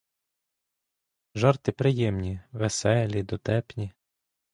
Жарти 1.35 1.71
приємні, 1.71 2.39
веселі, 2.51 3.23
дотепні. 3.23 3.93